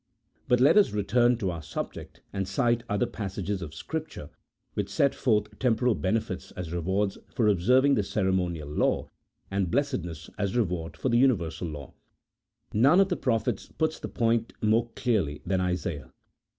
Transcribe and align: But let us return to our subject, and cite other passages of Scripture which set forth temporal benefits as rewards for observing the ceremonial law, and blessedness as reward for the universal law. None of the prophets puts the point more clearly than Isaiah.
But 0.47 0.59
let 0.59 0.77
us 0.77 0.89
return 0.93 1.37
to 1.37 1.51
our 1.51 1.61
subject, 1.61 2.21
and 2.33 2.47
cite 2.47 2.81
other 2.89 3.05
passages 3.05 3.61
of 3.61 3.75
Scripture 3.75 4.31
which 4.73 4.89
set 4.89 5.13
forth 5.13 5.59
temporal 5.59 5.93
benefits 5.93 6.49
as 6.53 6.73
rewards 6.73 7.19
for 7.35 7.47
observing 7.47 7.93
the 7.93 8.01
ceremonial 8.01 8.67
law, 8.67 9.11
and 9.51 9.69
blessedness 9.69 10.27
as 10.39 10.57
reward 10.57 10.97
for 10.97 11.09
the 11.09 11.19
universal 11.19 11.67
law. 11.67 11.93
None 12.73 12.99
of 12.99 13.09
the 13.09 13.15
prophets 13.15 13.67
puts 13.67 13.99
the 13.99 14.07
point 14.07 14.53
more 14.59 14.89
clearly 14.95 15.43
than 15.45 15.61
Isaiah. 15.61 16.11